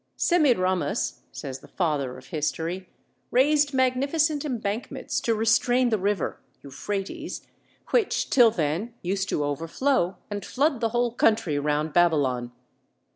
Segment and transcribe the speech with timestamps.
[0.17, 2.89] "Semiramis," says the father of history,
[3.29, 7.45] "raised magnificent embankments to restrain the river (Euphrates),
[7.91, 12.51] which till then used to overflow and flood the whole country round Babylon."